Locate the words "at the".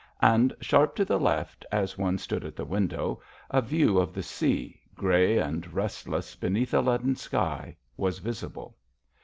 2.43-2.65